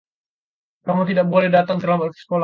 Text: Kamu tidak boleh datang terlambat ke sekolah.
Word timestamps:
Kamu 0.85 1.03
tidak 1.09 1.25
boleh 1.33 1.49
datang 1.53 1.77
terlambat 1.81 2.09
ke 2.17 2.19
sekolah. 2.25 2.39